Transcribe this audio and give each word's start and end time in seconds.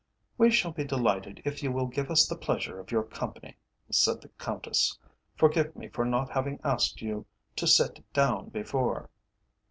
"We 0.35 0.49
shall 0.49 0.71
be 0.71 0.83
delighted 0.83 1.43
if 1.45 1.61
you 1.61 1.71
will 1.71 1.85
give 1.85 2.09
us 2.09 2.25
the 2.27 2.35
pleasure 2.35 2.79
of 2.79 2.91
your 2.91 3.03
company," 3.03 3.57
said 3.91 4.23
the 4.23 4.29
Countess. 4.29 4.97
"Forgive 5.35 5.75
me 5.75 5.89
for 5.89 6.05
not 6.05 6.31
having 6.31 6.59
asked 6.63 7.03
you 7.03 7.27
to 7.57 7.67
sit 7.67 8.01
down 8.11 8.49
before." 8.49 9.11